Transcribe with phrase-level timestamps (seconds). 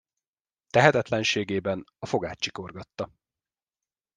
[0.69, 3.11] Tehetetlenségében a fogát csikorgatta.